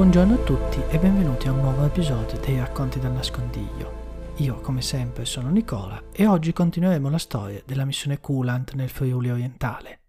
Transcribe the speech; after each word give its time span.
Buongiorno 0.00 0.32
a 0.32 0.44
tutti 0.44 0.80
e 0.88 0.98
benvenuti 0.98 1.46
a 1.46 1.52
un 1.52 1.60
nuovo 1.60 1.84
episodio 1.84 2.40
dei 2.40 2.58
Racconti 2.58 2.98
dal 2.98 3.12
Nascondiglio. 3.12 4.32
Io, 4.36 4.58
come 4.62 4.80
sempre, 4.80 5.26
sono 5.26 5.50
Nicola 5.50 6.04
e 6.10 6.26
oggi 6.26 6.54
continueremo 6.54 7.10
la 7.10 7.18
storia 7.18 7.62
della 7.66 7.84
missione 7.84 8.18
Coolant 8.18 8.72
nel 8.72 8.88
Friuli 8.88 9.28
orientale. 9.28 10.00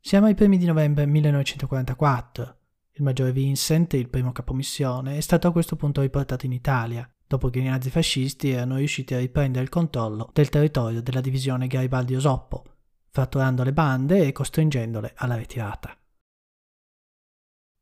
Siamo 0.00 0.26
ai 0.26 0.34
primi 0.34 0.58
di 0.58 0.64
novembre 0.64 1.06
1944. 1.06 2.56
Il 2.94 3.04
maggiore 3.04 3.30
Vincent, 3.30 3.92
il 3.92 4.08
primo 4.08 4.32
capomissione, 4.32 5.16
è 5.16 5.20
stato 5.20 5.46
a 5.46 5.52
questo 5.52 5.76
punto 5.76 6.00
riportato 6.00 6.44
in 6.44 6.52
Italia, 6.52 7.08
dopo 7.28 7.48
che 7.48 7.60
i 7.60 7.64
nazifascisti 7.64 8.50
erano 8.50 8.74
riusciti 8.74 9.14
a 9.14 9.18
riprendere 9.18 9.62
il 9.62 9.70
controllo 9.70 10.30
del 10.32 10.48
territorio 10.48 11.00
della 11.00 11.20
divisione 11.20 11.68
Garibaldi-Osoppo, 11.68 12.64
fratturando 13.10 13.62
le 13.62 13.72
bande 13.72 14.26
e 14.26 14.32
costringendole 14.32 15.12
alla 15.14 15.36
ritirata. 15.36 15.96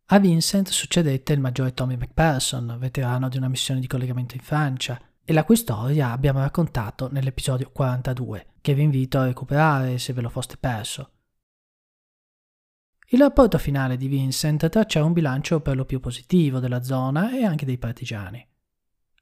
A 0.09 0.19
Vincent 0.19 0.69
succedette 0.69 1.33
il 1.33 1.41
maggiore 1.41 1.73
Tommy 1.73 1.97
McPherson, 1.97 2.77
veterano 2.79 3.31
di 3.31 3.39
una 3.39 3.49
missione 3.49 3.81
di 3.81 3.87
collegamento 3.87 4.35
in 4.35 4.43
Francia, 4.43 5.01
e 5.25 5.33
la 5.33 5.45
cui 5.45 5.57
storia 5.57 6.11
abbiamo 6.11 6.41
raccontato 6.41 7.11
nell'episodio 7.11 7.71
42, 7.71 8.49
che 8.61 8.75
vi 8.75 8.83
invito 8.83 9.19
a 9.19 9.25
recuperare 9.25 9.97
se 9.97 10.13
ve 10.13 10.21
lo 10.21 10.29
foste 10.29 10.59
perso. 10.59 11.11
Il 13.09 13.19
rapporto 13.19 13.57
finale 13.57 13.97
di 13.97 14.07
Vincent 14.07 14.69
traccia 14.69 15.03
un 15.03 15.15
bilancio 15.15 15.61
per 15.63 15.75
lo 15.75 15.87
più 15.87 16.01
positivo 16.01 16.59
della 16.59 16.83
zona 16.83 17.35
e 17.35 17.43
anche 17.43 17.65
dei 17.65 17.79
partigiani, 17.79 18.47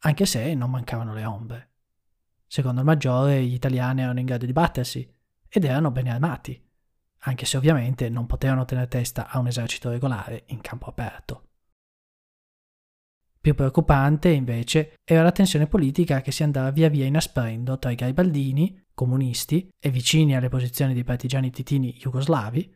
anche 0.01 0.27
se 0.27 0.53
non 0.55 0.71
mancavano 0.71 1.15
le 1.15 1.25
ombre. 1.25 1.71
Secondo 2.45 2.81
il 2.81 2.87
maggiore, 2.87 3.45
gli 3.45 3.55
italiani 3.55 4.03
erano 4.03 4.19
in 4.19 4.27
grado 4.27 4.47
di 4.47 4.53
battersi 4.53 5.09
ed 5.49 5.65
erano 5.65 5.93
ben 5.93 6.09
armati 6.09 6.71
anche 7.25 7.47
se 7.47 7.57
ovviamente 7.57 8.09
non 8.09 8.27
potevano 8.27 8.65
tenere 8.65 8.89
testa 8.89 9.29
a 9.29 9.39
un 9.39 9.47
esercito 9.47 9.91
regolare 9.91 10.45
in 10.47 10.61
campo 10.61 10.87
aperto. 10.87 11.49
Più 13.41 13.55
preoccupante, 13.55 14.29
invece, 14.29 14.95
era 15.05 15.23
la 15.23 15.33
tensione 15.33 15.67
politica 15.67 16.21
che 16.21 16.31
si 16.31 16.45
andava 16.45 16.71
via 16.71 16.89
via 16.89 17.07
inasprendo 17.07 17.79
tra 17.79 17.91
i 17.91 17.97
garibaldini, 17.97 18.87
comunisti 18.95 19.69
e 19.81 19.91
vicini 19.91 20.37
alle 20.37 20.49
posizioni 20.49 20.95
dei 20.95 21.03
partigiani 21.03 21.51
titini 21.51 21.93
jugoslavi, 21.93 22.73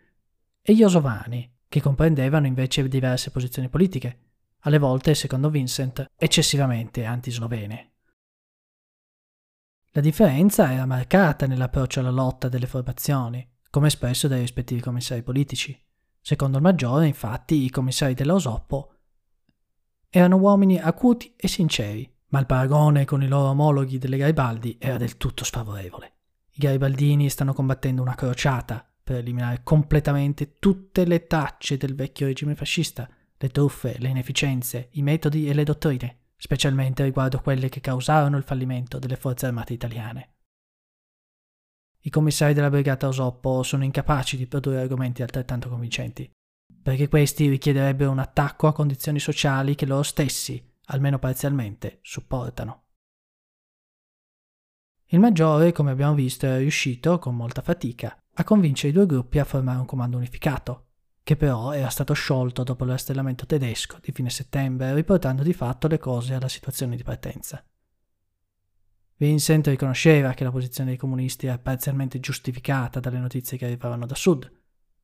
e 0.61 0.75
gli 0.75 0.83
osovani, 0.83 1.57
che 1.69 1.81
comprendevano 1.81 2.47
invece 2.47 2.89
diverse 2.89 3.31
posizioni 3.31 3.69
politiche, 3.69 4.23
alle 4.61 4.79
volte, 4.79 5.15
secondo 5.15 5.51
Vincent, 5.51 6.05
eccessivamente 6.17 7.05
antislovene. 7.05 7.93
La 9.91 10.01
differenza 10.01 10.73
era 10.73 10.85
marcata 10.85 11.47
nell'approccio 11.47 12.01
alla 12.01 12.11
lotta 12.11 12.49
delle 12.49 12.67
formazioni, 12.67 13.49
come 13.77 13.89
espresso 13.89 14.27
dai 14.27 14.41
rispettivi 14.41 14.81
commissari 14.81 15.23
politici. 15.23 15.79
Secondo 16.19 16.57
il 16.57 16.63
maggiore, 16.63 17.07
infatti, 17.07 17.63
i 17.63 17.69
commissari 17.69 18.15
dell'Osoppo 18.15 18.95
erano 20.09 20.37
uomini 20.37 20.79
acuti 20.79 21.35
e 21.37 21.47
sinceri, 21.47 22.11
ma 22.29 22.39
il 22.39 22.47
paragone 22.47 23.05
con 23.05 23.23
i 23.23 23.29
loro 23.29 23.51
omologhi 23.51 23.99
delle 23.99 24.17
Garibaldi 24.17 24.79
era 24.81 24.97
del 24.97 25.19
tutto 25.19 25.45
sfavorevole. 25.45 26.15
I 26.53 26.59
garibaldini 26.59 27.29
stanno 27.29 27.53
combattendo 27.53 28.01
una 28.01 28.15
crociata 28.15 28.83
per 29.05 29.17
eliminare 29.17 29.61
completamente 29.63 30.59
tutte 30.59 31.05
le 31.05 31.27
tracce 31.27 31.77
del 31.77 31.95
vecchio 31.95 32.29
regime 32.29 32.55
fascista, 32.55 33.07
le 33.37 33.49
truffe, 33.51 33.97
le 33.99 34.09
inefficienze, 34.09 34.89
i 34.93 35.03
metodi 35.03 35.51
e 35.51 35.53
le 35.53 35.65
dottrine, 35.65 36.21
specialmente 36.37 37.05
riguardo 37.05 37.41
quelle 37.41 37.69
che 37.69 37.83
causarono 37.83 38.39
il 38.39 38.43
fallimento 38.43 38.99
delle 38.99 39.17
forze 39.17 39.45
armate 39.45 39.75
italiane. 39.75 40.31
I 42.07 42.11
commissari 42.11 42.55
della 42.55 42.71
brigata 42.71 43.09
Osoppo 43.09 43.65
sono 43.65 43.83
incapaci 43.83 44.37
di 44.37 44.47
produrre 44.47 44.79
argomenti 44.79 45.23
altrettanto 45.23 45.69
convincenti, 45.69 46.31
perché 46.81 47.09
questi 47.09 47.49
richiederebbero 47.49 48.13
un 48.13 48.21
attacco 48.21 48.69
a 48.69 48.73
condizioni 48.73 49.19
sociali 49.19 49.75
che 49.75 49.87
loro 49.87 50.05
stessi, 50.05 50.65
almeno 50.85 51.19
parzialmente, 51.19 51.99
supportano. 52.03 52.85
Il 55.07 55.19
maggiore, 55.19 55.73
come 55.73 55.91
abbiamo 55.91 56.15
visto, 56.15 56.47
è 56.47 56.59
riuscito, 56.59 57.19
con 57.19 57.35
molta 57.35 57.61
fatica, 57.61 58.17
a 58.35 58.45
convincere 58.45 58.91
i 58.91 58.93
due 58.93 59.07
gruppi 59.07 59.41
a 59.41 59.45
formare 59.45 59.81
un 59.81 59.87
comando 59.87 60.17
unificato, 60.17 60.91
che 61.25 61.35
però 61.35 61.73
era 61.73 61.89
stato 61.89 62.15
sciolto 62.15 62.63
dopo 62.63 62.85
il 62.85 62.91
rastellamento 62.91 63.47
tedesco 63.47 63.99
di 64.01 64.13
fine 64.13 64.31
settembre, 64.31 64.95
riportando 64.95 65.43
di 65.43 65.53
fatto 65.53 65.89
le 65.89 65.99
cose 65.99 66.35
alla 66.35 66.47
situazione 66.47 66.95
di 66.95 67.03
partenza. 67.03 67.65
Vincent 69.19 69.67
riconosceva 69.69 70.35
che 70.35 70.45
la 70.45 70.51
posizione 70.51 70.91
dei 70.91 70.99
comunisti 70.99 71.47
era 71.47 71.59
parzialmente 71.59 72.21
giustificata 72.21 73.01
dalle 73.01 73.19
notizie 73.19 73.57
che 73.57 73.65
arrivavano 73.65 74.05
da 74.05 74.15
sud, 74.15 74.51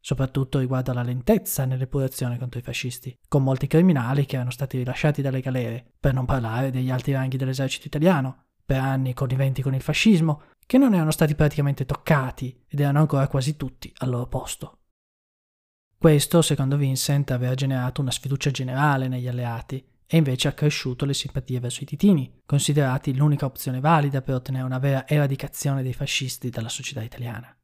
soprattutto 0.00 0.58
riguardo 0.58 0.90
alla 0.90 1.02
lentezza 1.02 1.64
nell'epurazione 1.64 2.38
contro 2.38 2.60
i 2.60 2.62
fascisti, 2.62 3.16
con 3.26 3.42
molti 3.42 3.66
criminali 3.66 4.26
che 4.26 4.34
erano 4.34 4.50
stati 4.50 4.76
rilasciati 4.76 5.22
dalle 5.22 5.40
galere, 5.40 5.92
per 5.98 6.12
non 6.12 6.26
parlare 6.26 6.70
degli 6.70 6.90
alti 6.90 7.12
ranghi 7.12 7.38
dell'esercito 7.38 7.86
italiano, 7.86 8.48
per 8.66 8.80
anni 8.80 9.14
conniventi 9.14 9.62
con 9.62 9.74
il 9.74 9.80
fascismo, 9.80 10.42
che 10.66 10.76
non 10.76 10.92
erano 10.92 11.10
stati 11.10 11.34
praticamente 11.34 11.86
toccati 11.86 12.64
ed 12.68 12.80
erano 12.80 13.00
ancora 13.00 13.26
quasi 13.28 13.56
tutti 13.56 13.90
al 13.98 14.10
loro 14.10 14.26
posto. 14.26 14.80
Questo, 15.96 16.42
secondo 16.42 16.76
Vincent, 16.76 17.30
aveva 17.30 17.54
generato 17.54 18.02
una 18.02 18.10
sfiducia 18.10 18.50
generale 18.50 19.08
negli 19.08 19.28
alleati 19.28 19.82
e 20.12 20.18
invece 20.18 20.48
ha 20.48 20.52
cresciuto 20.52 21.06
le 21.06 21.14
simpatie 21.14 21.58
verso 21.58 21.82
i 21.82 21.86
titini, 21.86 22.42
considerati 22.44 23.16
l'unica 23.16 23.46
opzione 23.46 23.80
valida 23.80 24.20
per 24.20 24.34
ottenere 24.34 24.66
una 24.66 24.78
vera 24.78 25.08
eradicazione 25.08 25.82
dei 25.82 25.94
fascisti 25.94 26.50
dalla 26.50 26.68
società 26.68 27.02
italiana. 27.02 27.56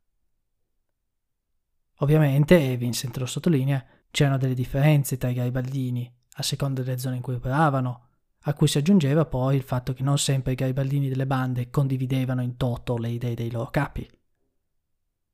Ovviamente, 1.97 2.73
e 2.73 2.79
Vincent 2.79 3.15
lo 3.19 3.27
sottolinea, 3.27 3.85
c'erano 4.11 4.39
delle 4.39 4.55
differenze 4.55 5.19
tra 5.19 5.29
i 5.29 5.35
garibaldini, 5.35 6.11
a 6.37 6.43
seconda 6.43 6.83
delle 6.83 6.97
zone 6.97 7.17
in 7.17 7.23
cui 7.23 7.35
operavano, 7.35 8.07
a 8.41 8.55
cui 8.55 8.67
si 8.67 8.79
aggiungeva 8.79 9.27
poi 9.27 9.55
il 9.55 9.63
fatto 9.63 9.93
che 9.93 10.03
non 10.03 10.17
sempre 10.17 10.53
i 10.53 10.55
garibaldini 10.55 11.11
delle 11.11 11.27
bande 11.27 11.69
condividevano 11.69 12.41
in 12.41 12.57
toto 12.57 12.97
le 12.97 13.11
idee 13.11 13.35
dei 13.35 13.51
loro 13.51 13.69
capi. 13.69 14.11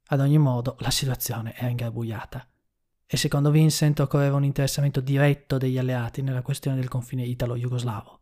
Ad 0.06 0.18
ogni 0.18 0.38
modo, 0.38 0.74
la 0.80 0.90
situazione 0.90 1.54
era 1.54 1.68
ingarbugliata 1.68 2.44
e 3.06 3.16
secondo 3.16 3.50
Vincent 3.50 4.00
occorreva 4.00 4.36
un 4.36 4.44
interessamento 4.44 5.00
diretto 5.00 5.58
degli 5.58 5.78
alleati 5.78 6.22
nella 6.22 6.42
questione 6.42 6.76
del 6.76 6.88
confine 6.88 7.24
italo-jugoslavo. 7.24 8.20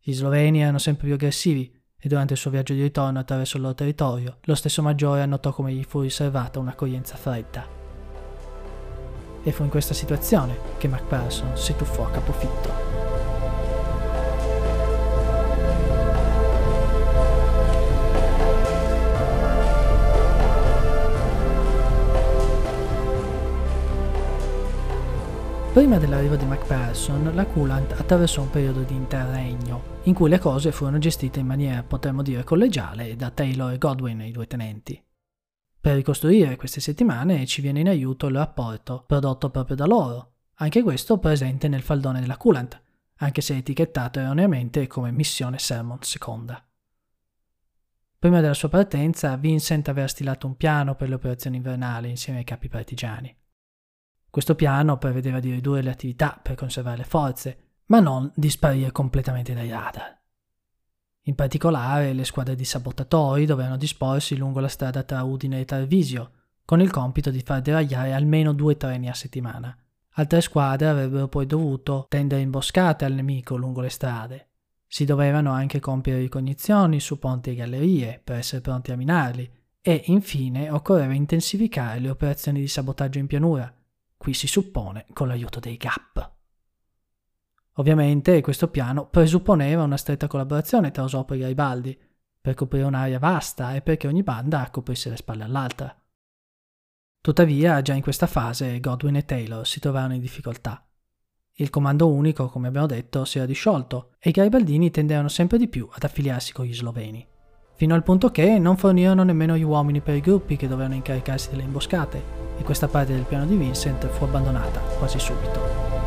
Gli 0.00 0.12
sloveni 0.12 0.62
erano 0.62 0.78
sempre 0.78 1.06
più 1.06 1.14
aggressivi 1.14 1.72
e 1.98 2.08
durante 2.08 2.34
il 2.34 2.38
suo 2.38 2.50
viaggio 2.50 2.74
di 2.74 2.82
ritorno 2.82 3.18
attraverso 3.18 3.56
il 3.56 3.62
loro 3.62 3.74
territorio, 3.74 4.38
lo 4.42 4.54
stesso 4.54 4.82
Maggiore 4.82 5.22
annotò 5.22 5.52
come 5.52 5.72
gli 5.72 5.82
fu 5.82 6.00
riservata 6.00 6.58
un'accoglienza 6.58 7.16
fredda. 7.16 7.66
E 9.42 9.52
fu 9.52 9.62
in 9.62 9.70
questa 9.70 9.94
situazione 9.94 10.56
che 10.78 10.88
MacPherson 10.88 11.56
si 11.56 11.74
tuffò 11.76 12.06
a 12.06 12.10
capofitto. 12.10 13.05
Prima 25.76 25.98
dell'arrivo 25.98 26.36
di 26.36 26.46
MacPherson, 26.46 27.34
la 27.34 27.44
Coolant 27.44 27.92
attraversò 27.92 28.40
un 28.40 28.48
periodo 28.48 28.80
di 28.80 28.94
interregno, 28.94 29.98
in 30.04 30.14
cui 30.14 30.30
le 30.30 30.38
cose 30.38 30.72
furono 30.72 30.96
gestite 30.96 31.40
in 31.40 31.46
maniera, 31.46 31.82
potremmo 31.82 32.22
dire, 32.22 32.44
collegiale 32.44 33.14
da 33.14 33.28
Taylor 33.28 33.74
e 33.74 33.76
Godwin, 33.76 34.22
i 34.22 34.30
due 34.30 34.46
tenenti. 34.46 34.98
Per 35.78 35.94
ricostruire 35.94 36.56
queste 36.56 36.80
settimane 36.80 37.44
ci 37.44 37.60
viene 37.60 37.80
in 37.80 37.88
aiuto 37.88 38.28
il 38.28 38.36
rapporto 38.36 39.04
prodotto 39.06 39.50
proprio 39.50 39.76
da 39.76 39.84
loro, 39.84 40.32
anche 40.54 40.82
questo 40.82 41.18
presente 41.18 41.68
nel 41.68 41.82
faldone 41.82 42.20
della 42.20 42.38
Coolant, 42.38 42.80
anche 43.16 43.42
se 43.42 43.54
etichettato 43.54 44.18
erroneamente 44.18 44.86
come 44.86 45.10
missione 45.10 45.58
Sermon 45.58 45.98
seconda. 46.00 46.66
Prima 48.18 48.40
della 48.40 48.54
sua 48.54 48.70
partenza, 48.70 49.36
Vincent 49.36 49.90
aveva 49.90 50.08
stilato 50.08 50.46
un 50.46 50.56
piano 50.56 50.94
per 50.94 51.10
le 51.10 51.16
operazioni 51.16 51.58
invernali 51.58 52.08
insieme 52.08 52.38
ai 52.38 52.46
capi 52.46 52.70
partigiani. 52.70 53.36
Questo 54.36 54.54
piano 54.54 54.98
prevedeva 54.98 55.40
di 55.40 55.50
ridurre 55.50 55.80
le 55.80 55.88
attività 55.88 56.38
per 56.42 56.56
conservare 56.56 56.98
le 56.98 57.04
forze, 57.04 57.58
ma 57.86 58.00
non 58.00 58.30
di 58.34 58.50
sparire 58.50 58.92
completamente 58.92 59.54
dai 59.54 59.70
radar. 59.70 60.14
In 61.22 61.34
particolare, 61.34 62.12
le 62.12 62.24
squadre 62.26 62.54
di 62.54 62.66
sabotatori 62.66 63.46
dovevano 63.46 63.78
disporsi 63.78 64.36
lungo 64.36 64.60
la 64.60 64.68
strada 64.68 65.04
tra 65.04 65.22
Udine 65.22 65.60
e 65.60 65.64
Tarvisio, 65.64 66.32
con 66.66 66.82
il 66.82 66.90
compito 66.90 67.30
di 67.30 67.40
far 67.40 67.62
deragliare 67.62 68.12
almeno 68.12 68.52
due 68.52 68.76
treni 68.76 69.08
a 69.08 69.14
settimana. 69.14 69.74
Altre 70.16 70.42
squadre 70.42 70.88
avrebbero 70.88 71.28
poi 71.28 71.46
dovuto 71.46 72.04
tendere 72.06 72.42
imboscate 72.42 73.06
al 73.06 73.14
nemico 73.14 73.56
lungo 73.56 73.80
le 73.80 73.88
strade. 73.88 74.48
Si 74.86 75.06
dovevano 75.06 75.50
anche 75.52 75.80
compiere 75.80 76.20
ricognizioni 76.20 77.00
su 77.00 77.18
ponti 77.18 77.48
e 77.48 77.54
gallerie 77.54 78.20
per 78.22 78.36
essere 78.36 78.60
pronti 78.60 78.92
a 78.92 78.96
minarli 78.96 79.50
e 79.80 80.02
infine 80.08 80.68
occorreva 80.68 81.14
intensificare 81.14 82.00
le 82.00 82.10
operazioni 82.10 82.60
di 82.60 82.68
sabotaggio 82.68 83.18
in 83.18 83.28
pianura, 83.28 83.72
qui 84.16 84.34
si 84.34 84.46
suppone 84.46 85.06
con 85.12 85.28
l'aiuto 85.28 85.60
dei 85.60 85.76
GAP. 85.76 86.34
Ovviamente 87.74 88.40
questo 88.40 88.68
piano 88.68 89.06
presupponeva 89.06 89.82
una 89.82 89.96
stretta 89.96 90.26
collaborazione 90.26 90.90
tra 90.90 91.02
Osopo 91.02 91.34
e 91.34 91.38
Garibaldi, 91.38 91.98
per 92.46 92.54
coprire 92.54 92.84
un'area 92.84 93.18
vasta 93.18 93.74
e 93.74 93.82
perché 93.82 94.06
ogni 94.06 94.22
banda 94.22 94.70
coprisse 94.70 95.10
le 95.10 95.16
spalle 95.16 95.42
all'altra. 95.42 95.94
Tuttavia, 97.20 97.82
già 97.82 97.92
in 97.92 98.02
questa 98.02 98.28
fase 98.28 98.78
Godwin 98.78 99.16
e 99.16 99.24
Taylor 99.24 99.66
si 99.66 99.80
trovarono 99.80 100.14
in 100.14 100.20
difficoltà. 100.20 100.86
Il 101.54 101.70
comando 101.70 102.08
unico, 102.08 102.48
come 102.48 102.68
abbiamo 102.68 102.86
detto, 102.86 103.24
si 103.24 103.38
era 103.38 103.48
disciolto 103.48 104.14
e 104.20 104.28
i 104.28 104.32
garibaldini 104.32 104.92
tendevano 104.92 105.26
sempre 105.26 105.58
di 105.58 105.66
più 105.66 105.88
ad 105.90 106.04
affiliarsi 106.04 106.52
con 106.52 106.66
gli 106.66 106.74
sloveni, 106.74 107.26
fino 107.76 107.94
al 107.94 108.02
punto 108.02 108.30
che 108.30 108.58
non 108.58 108.76
fornirono 108.78 109.22
nemmeno 109.22 109.56
gli 109.56 109.62
uomini 109.62 110.00
per 110.00 110.16
i 110.16 110.20
gruppi 110.20 110.56
che 110.56 110.66
dovevano 110.66 110.94
incaricarsi 110.94 111.50
delle 111.50 111.62
imboscate 111.62 112.22
e 112.58 112.62
questa 112.62 112.88
parte 112.88 113.12
del 113.12 113.24
piano 113.24 113.44
di 113.44 113.54
Vincent 113.54 114.06
fu 114.08 114.24
abbandonata 114.24 114.80
quasi 114.98 115.18
subito. 115.18 116.05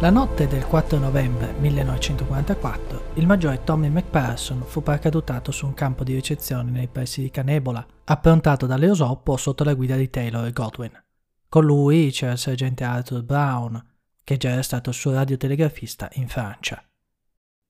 La 0.00 0.10
notte 0.10 0.46
del 0.46 0.64
4 0.64 0.96
novembre 0.96 1.54
1944 1.54 3.14
il 3.14 3.26
maggiore 3.26 3.64
Tommy 3.64 3.88
McPherson 3.88 4.62
fu 4.62 4.80
paracadutato 4.80 5.50
su 5.50 5.66
un 5.66 5.74
campo 5.74 6.04
di 6.04 6.14
ricezione 6.14 6.70
nei 6.70 6.86
pressi 6.86 7.20
di 7.20 7.32
Canebola, 7.32 7.84
approntato 8.04 8.66
dall'Eosoppo 8.66 9.36
sotto 9.36 9.64
la 9.64 9.74
guida 9.74 9.96
di 9.96 10.08
Taylor 10.08 10.46
e 10.46 10.52
Godwin. 10.52 11.04
Con 11.48 11.64
lui 11.64 12.12
c'era 12.12 12.30
il 12.30 12.38
sergente 12.38 12.84
Arthur 12.84 13.24
Brown, 13.24 13.84
che 14.22 14.36
già 14.36 14.50
era 14.50 14.62
stato 14.62 14.90
il 14.90 14.94
suo 14.94 15.14
radiotelegrafista 15.14 16.08
in 16.12 16.28
Francia. 16.28 16.80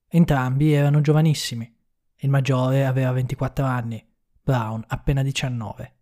Entrambi 0.07 0.71
erano 0.71 1.01
giovanissimi. 1.01 1.75
Il 2.17 2.29
maggiore 2.29 2.85
aveva 2.85 3.11
24 3.13 3.65
anni, 3.65 4.07
Brown 4.43 4.85
appena 4.87 5.23
19. 5.23 5.97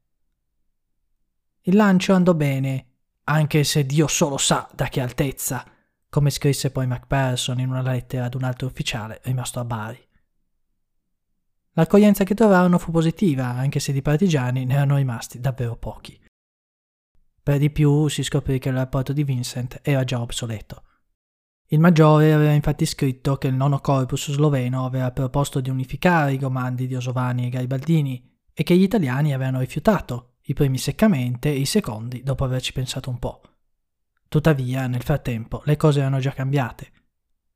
Il 1.61 1.76
lancio 1.76 2.14
andò 2.14 2.34
bene, 2.34 2.87
anche 3.23 3.62
se 3.62 3.87
Dio 3.87 4.08
solo 4.08 4.38
sa 4.38 4.69
da 4.75 4.88
che 4.88 5.00
altezza 5.00 5.64
come 6.08 6.30
scrisse 6.30 6.70
poi 6.70 6.86
MacPherson 6.86 7.60
in 7.60 7.68
una 7.68 7.82
lettera 7.82 8.24
ad 8.24 8.34
un 8.34 8.44
altro 8.44 8.66
ufficiale 8.66 9.20
rimasto 9.24 9.60
a 9.60 9.64
Bari. 9.64 10.04
L'accoglienza 11.72 12.24
che 12.24 12.34
trovarono 12.34 12.78
fu 12.78 12.90
positiva, 12.90 13.48
anche 13.48 13.80
se 13.80 13.92
di 13.92 14.00
partigiani 14.00 14.64
ne 14.64 14.74
erano 14.74 14.96
rimasti 14.96 15.40
davvero 15.40 15.76
pochi. 15.76 16.18
Per 17.42 17.58
di 17.58 17.70
più 17.70 18.08
si 18.08 18.22
scoprì 18.22 18.58
che 18.58 18.70
il 18.70 18.74
rapporto 18.74 19.12
di 19.12 19.24
Vincent 19.24 19.80
era 19.82 20.02
già 20.02 20.20
obsoleto. 20.20 20.82
Il 21.66 21.80
maggiore 21.80 22.32
aveva 22.32 22.52
infatti 22.52 22.86
scritto 22.86 23.36
che 23.36 23.48
il 23.48 23.54
nono 23.54 23.80
corpus 23.80 24.30
sloveno 24.30 24.84
aveva 24.84 25.10
proposto 25.10 25.60
di 25.60 25.68
unificare 25.68 26.32
i 26.32 26.38
comandi 26.38 26.86
di 26.86 26.94
Osovani 26.94 27.46
e 27.46 27.50
Garibaldini 27.50 28.36
e 28.54 28.62
che 28.62 28.76
gli 28.76 28.82
italiani 28.82 29.34
avevano 29.34 29.58
rifiutato, 29.58 30.36
i 30.42 30.54
primi 30.54 30.78
seccamente 30.78 31.50
e 31.50 31.58
i 31.58 31.66
secondi 31.66 32.22
dopo 32.22 32.44
averci 32.44 32.72
pensato 32.72 33.10
un 33.10 33.18
po'. 33.18 33.40
Tuttavia, 34.28 34.87
nel 34.87 35.02
frattempo, 35.02 35.62
le 35.64 35.76
cose 35.76 36.00
erano 36.00 36.19
già 36.19 36.32
cambiate, 36.32 36.90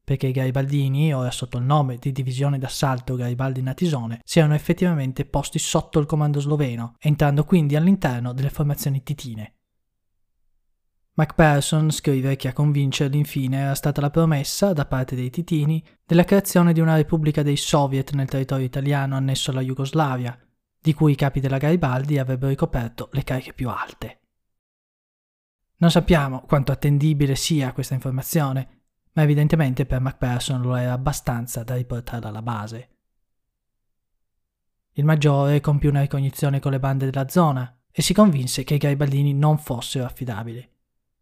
perché 0.04 0.28
i 0.28 0.32
garibaldini, 0.32 1.14
ora 1.14 1.30
sotto 1.30 1.58
il 1.58 1.64
nome 1.64 1.96
di 1.96 2.10
Divisione 2.12 2.58
d'Assalto 2.58 3.14
Garibaldi 3.14 3.62
Natisone, 3.62 4.20
si 4.24 4.38
erano 4.38 4.54
effettivamente 4.54 5.24
posti 5.24 5.58
sotto 5.58 5.98
il 5.98 6.06
comando 6.06 6.40
sloveno, 6.40 6.94
entrando 6.98 7.44
quindi 7.44 7.76
all'interno 7.76 8.32
delle 8.32 8.50
formazioni 8.50 9.02
titine. 9.02 9.54
MacPherson 11.14 11.90
scrive 11.90 12.36
che 12.36 12.48
a 12.48 12.52
convincerli 12.52 13.18
infine 13.18 13.58
era 13.58 13.74
stata 13.74 14.00
la 14.00 14.10
promessa, 14.10 14.72
da 14.72 14.86
parte 14.86 15.14
dei 15.14 15.28
titini, 15.28 15.84
della 16.04 16.24
creazione 16.24 16.72
di 16.72 16.80
una 16.80 16.96
repubblica 16.96 17.42
dei 17.42 17.56
soviet 17.56 18.12
nel 18.12 18.28
territorio 18.28 18.64
italiano 18.64 19.16
annesso 19.16 19.50
alla 19.50 19.60
Jugoslavia, 19.60 20.38
di 20.80 20.94
cui 20.94 21.12
i 21.12 21.16
capi 21.16 21.40
della 21.40 21.58
Garibaldi 21.58 22.18
avrebbero 22.18 22.48
ricoperto 22.48 23.10
le 23.12 23.22
cariche 23.22 23.52
più 23.52 23.68
alte. 23.68 24.19
Non 25.80 25.90
sappiamo 25.90 26.42
quanto 26.42 26.72
attendibile 26.72 27.34
sia 27.34 27.72
questa 27.72 27.94
informazione, 27.94 28.80
ma 29.12 29.22
evidentemente 29.22 29.86
per 29.86 30.00
MacPherson 30.00 30.60
lo 30.60 30.74
era 30.74 30.92
abbastanza 30.92 31.62
da 31.62 31.74
riportarla 31.74 32.28
alla 32.28 32.42
base. 32.42 32.88
Il 34.92 35.06
maggiore 35.06 35.60
compì 35.60 35.86
una 35.86 36.02
ricognizione 36.02 36.60
con 36.60 36.72
le 36.72 36.80
bande 36.80 37.06
della 37.06 37.28
zona 37.28 37.78
e 37.90 38.02
si 38.02 38.12
convinse 38.12 38.62
che 38.62 38.74
i 38.74 38.78
garibaldini 38.78 39.32
non 39.32 39.56
fossero 39.56 40.04
affidabili. 40.04 40.68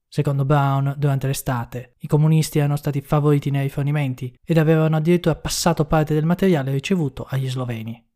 Secondo 0.09 0.45
Brown, 0.45 0.95
durante 0.99 1.29
l'estate, 1.29 1.95
i 1.99 2.09
comunisti 2.09 2.59
erano 2.59 2.77
stati 2.77 3.01
favoriti 3.01 3.51
nei 3.51 3.63
rifornimenti 3.63 4.37
ed 4.45 4.59
avevano 4.59 4.97
addirittura 4.97 5.37
passato 5.37 5.85
parte 5.85 6.15
del 6.15 6.25
materiale 6.25 6.73
ricevuto 6.73 7.27
agli 7.29 7.49
sloveni. 7.49 8.08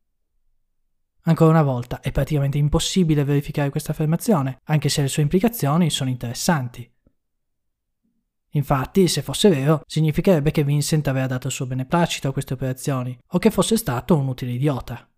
Ancora 1.24 1.50
una 1.50 1.62
volta 1.62 2.00
è 2.00 2.10
praticamente 2.10 2.58
impossibile 2.58 3.22
verificare 3.22 3.70
questa 3.70 3.92
affermazione, 3.92 4.60
anche 4.64 4.88
se 4.88 5.02
le 5.02 5.08
sue 5.08 5.22
implicazioni 5.22 5.88
sono 5.88 6.10
interessanti. 6.10 6.90
Infatti, 8.54 9.06
se 9.06 9.22
fosse 9.22 9.48
vero, 9.48 9.82
significherebbe 9.86 10.50
che 10.50 10.64
Vincent 10.64 11.06
aveva 11.06 11.26
dato 11.26 11.46
il 11.46 11.52
suo 11.52 11.66
beneplacito 11.66 12.28
a 12.28 12.32
queste 12.32 12.54
operazioni, 12.54 13.16
o 13.28 13.38
che 13.38 13.50
fosse 13.50 13.76
stato 13.76 14.16
un 14.16 14.26
utile 14.26 14.52
idiota. 14.52 15.08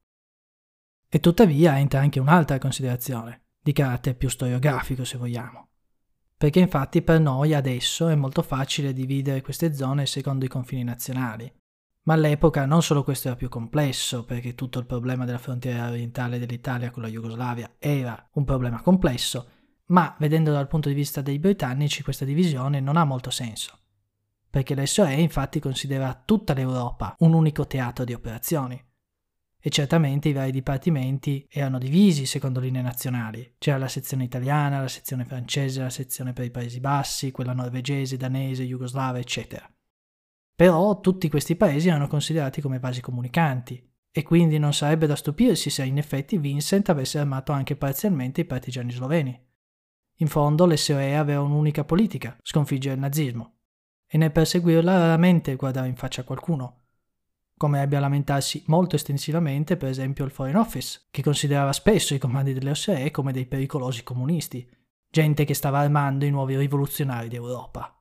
E 1.09 1.21
tuttavia 1.21 1.79
entra 1.79 2.01
anche 2.01 2.21
un'altra 2.21 2.59
considerazione, 2.59 3.47
di 3.61 3.73
carattere 3.73 4.15
più 4.15 4.29
storiografico 4.29 5.05
se 5.05 5.17
vogliamo. 5.17 5.69
Perché 6.37 6.61
infatti 6.61 7.01
per 7.01 7.19
noi 7.19 7.55
adesso 7.55 8.09
è 8.09 8.15
molto 8.15 8.43
facile 8.43 8.93
dividere 8.93 9.41
queste 9.41 9.75
zone 9.75 10.05
secondo 10.05 10.45
i 10.45 10.49
confini 10.49 10.85
nazionali, 10.85 11.51
ma 12.05 12.15
all'epoca 12.15 12.67
non 12.67 12.83
solo 12.83 13.03
questo 13.03 13.29
era 13.29 13.37
più 13.37 13.49
complesso, 13.49 14.25
perché 14.25 14.55
tutto 14.55 14.79
il 14.79 14.87
problema 14.87 15.25
della 15.25 15.39
frontiera 15.39 15.89
orientale 15.89 16.39
dell'Italia 16.39 16.91
con 16.91 17.03
la 17.03 17.09
Jugoslavia 17.09 17.75
era 17.79 18.29
un 18.33 18.45
problema 18.45 18.83
complesso, 18.83 19.49
ma 19.87 20.15
vedendo 20.19 20.53
dal 20.53 20.69
punto 20.69 20.89
di 20.89 20.95
vista 20.95 21.23
dei 21.23 21.39
britannici 21.39 22.03
questa 22.03 22.25
divisione 22.25 22.81
non 22.81 22.97
ha 22.97 23.05
molto 23.05 23.31
senso, 23.31 23.79
perché 24.51 24.75
l'SOE 24.75 25.15
infatti 25.15 25.61
considera 25.61 26.23
tutta 26.25 26.53
l'Europa 26.53 27.15
un 27.21 27.33
unico 27.33 27.67
teatro 27.67 28.05
di 28.05 28.13
operazioni. 28.13 28.83
E 29.67 29.71
certamente 29.71 30.29
i 30.29 30.35
vari 30.35 30.51
dipartimenti 30.51 31.49
erano 31.51 31.79
divisi 31.79 32.27
secondo 32.27 32.61
linee 32.61 32.83
nazionali. 32.83 33.55
C'era 33.57 33.79
la 33.79 33.89
sezione 33.89 34.25
italiana, 34.25 34.83
la 34.83 34.89
sezione 34.89 35.25
francese, 35.25 35.81
la 35.81 35.89
sezione 35.89 36.35
per 36.35 36.45
i 36.45 36.51
Paesi 36.51 36.81
Bassi, 36.81 37.31
quella 37.31 37.55
norvegese, 37.55 38.19
danese, 38.19 38.65
jugoslava, 38.65 39.19
eccetera. 39.19 39.67
Però 40.55 41.01
tutti 41.01 41.29
questi 41.29 41.57
paesi 41.57 41.89
erano 41.89 42.07
considerati 42.07 42.61
come 42.61 42.79
vasi 42.79 43.01
comunicanti 43.01 43.93
e 44.11 44.23
quindi 44.23 44.59
non 44.59 44.73
sarebbe 44.73 45.09
da 45.09 45.17
stupirsi 45.17 45.71
se 45.71 45.85
in 45.85 45.99
effetti 45.99 46.39
Vincent 46.39 46.89
avesse 46.89 47.19
armato 47.19 47.51
anche 47.51 47.75
parzialmente 47.75 48.43
i 48.43 48.45
partigiani 48.45 48.93
sloveni. 48.93 49.43
In 50.19 50.29
fondo 50.29 50.67
l'SOE 50.67 51.17
aveva 51.17 51.41
un'unica 51.41 51.83
politica, 51.83 52.37
sconfiggere 52.41 52.95
il 52.95 53.01
nazismo, 53.01 53.55
e 54.07 54.17
nel 54.17 54.31
perseguirla 54.31 54.97
raramente 54.97 55.57
guardava 55.57 55.89
in 55.89 55.97
faccia 55.97 56.23
qualcuno, 56.23 56.83
come 57.57 57.83
ebbe 57.83 57.97
a 57.97 58.01
lamentarsi 58.01 58.63
molto 58.67 58.95
estensivamente 58.95 59.77
per 59.77 59.89
esempio 59.89 60.25
il 60.25 60.31
Foreign 60.31 60.57
Office, 60.57 61.07
che 61.11 61.23
considerava 61.23 61.73
spesso 61.73 62.15
i 62.15 62.19
comandi 62.19 62.53
delle 62.53 63.11
come 63.11 63.33
dei 63.33 63.47
pericolosi 63.47 64.05
comunisti, 64.05 64.69
gente 65.11 65.45
che 65.45 65.55
stava 65.55 65.81
armando 65.81 66.25
i 66.25 66.31
nuovi 66.31 66.57
rivoluzionari 66.57 67.29
d'Europa. 67.29 67.94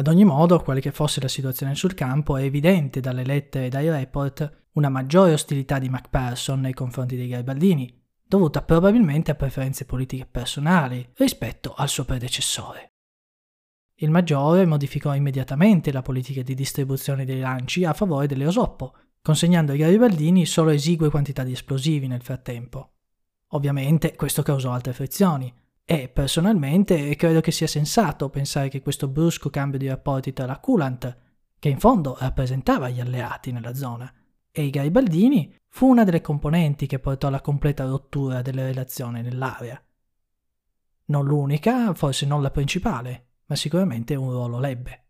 Ad 0.00 0.08
ogni 0.08 0.24
modo, 0.24 0.60
quale 0.60 0.80
che 0.80 0.92
fosse 0.92 1.20
la 1.20 1.28
situazione 1.28 1.74
sul 1.74 1.92
campo, 1.92 2.38
è 2.38 2.44
evidente 2.44 3.00
dalle 3.00 3.22
lettere 3.22 3.66
e 3.66 3.68
dai 3.68 3.90
report 3.90 4.68
una 4.72 4.88
maggiore 4.88 5.34
ostilità 5.34 5.78
di 5.78 5.90
MacPherson 5.90 6.58
nei 6.58 6.72
confronti 6.72 7.16
dei 7.16 7.28
garibaldini, 7.28 8.02
dovuta 8.26 8.62
probabilmente 8.62 9.30
a 9.30 9.34
preferenze 9.34 9.84
politiche 9.84 10.24
personali 10.24 11.06
rispetto 11.16 11.74
al 11.74 11.90
suo 11.90 12.06
predecessore. 12.06 12.92
Il 13.96 14.10
maggiore 14.10 14.64
modificò 14.64 15.14
immediatamente 15.14 15.92
la 15.92 16.00
politica 16.00 16.40
di 16.40 16.54
distribuzione 16.54 17.26
dei 17.26 17.40
lanci 17.40 17.84
a 17.84 17.92
favore 17.92 18.26
delle 18.26 18.46
Osoppo, 18.46 18.94
consegnando 19.20 19.72
ai 19.72 19.78
garibaldini 19.78 20.46
solo 20.46 20.70
esigue 20.70 21.10
quantità 21.10 21.42
di 21.42 21.52
esplosivi 21.52 22.06
nel 22.06 22.22
frattempo. 22.22 22.92
Ovviamente 23.48 24.16
questo 24.16 24.40
causò 24.40 24.72
altre 24.72 24.94
frizioni, 24.94 25.52
e 25.92 26.08
personalmente 26.08 27.16
credo 27.16 27.40
che 27.40 27.50
sia 27.50 27.66
sensato 27.66 28.30
pensare 28.30 28.68
che 28.68 28.80
questo 28.80 29.08
brusco 29.08 29.50
cambio 29.50 29.76
di 29.76 29.88
rapporti 29.88 30.32
tra 30.32 30.46
la 30.46 30.60
Coolant, 30.60 31.18
che 31.58 31.68
in 31.68 31.80
fondo 31.80 32.16
rappresentava 32.16 32.88
gli 32.88 33.00
alleati 33.00 33.50
nella 33.50 33.74
zona, 33.74 34.08
e 34.52 34.62
i 34.62 34.70
garibaldini 34.70 35.52
fu 35.66 35.88
una 35.88 36.04
delle 36.04 36.20
componenti 36.20 36.86
che 36.86 37.00
portò 37.00 37.26
alla 37.26 37.40
completa 37.40 37.86
rottura 37.86 38.40
delle 38.40 38.66
relazioni 38.66 39.20
nell'area. 39.20 39.82
Non 41.06 41.26
l'unica, 41.26 41.92
forse 41.92 42.24
non 42.24 42.40
la 42.40 42.52
principale, 42.52 43.26
ma 43.46 43.56
sicuramente 43.56 44.14
un 44.14 44.30
ruolo 44.30 44.60
lebbe. 44.60 45.06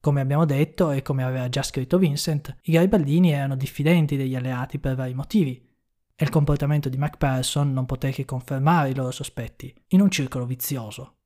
Come 0.00 0.20
abbiamo 0.20 0.46
detto 0.46 0.90
e 0.90 1.00
come 1.00 1.22
aveva 1.22 1.48
già 1.48 1.62
scritto 1.62 1.96
Vincent, 1.96 2.56
i 2.62 2.72
garibaldini 2.72 3.30
erano 3.30 3.54
diffidenti 3.54 4.16
degli 4.16 4.34
alleati 4.34 4.80
per 4.80 4.96
vari 4.96 5.14
motivi, 5.14 5.64
e 6.16 6.24
il 6.24 6.30
comportamento 6.30 6.88
di 6.88 6.96
MacPherson 6.96 7.72
non 7.72 7.86
poté 7.86 8.10
che 8.12 8.24
confermare 8.24 8.90
i 8.90 8.94
loro 8.94 9.10
sospetti, 9.10 9.74
in 9.88 10.00
un 10.00 10.10
circolo 10.10 10.46
vizioso. 10.46 11.16